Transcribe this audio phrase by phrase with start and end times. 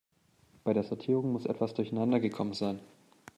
[0.63, 2.79] Bei der Sortierung muss etwas durcheinander gekommen sein.